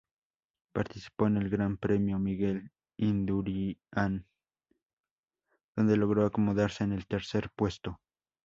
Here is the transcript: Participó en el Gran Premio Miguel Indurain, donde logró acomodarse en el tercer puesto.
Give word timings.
Participó 0.73 1.27
en 1.27 1.37
el 1.37 1.51
Gran 1.51 1.77
Premio 1.77 2.17
Miguel 2.17 2.71
Indurain, 2.97 3.85
donde 5.75 5.95
logró 5.95 6.25
acomodarse 6.25 6.83
en 6.83 6.93
el 6.93 7.05
tercer 7.05 7.51
puesto. 7.55 7.99